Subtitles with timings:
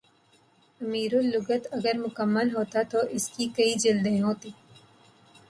[0.81, 4.51] امیر اللغات اگر مکمل ہوتا تو اس کی کئی جلدیں ہوتیں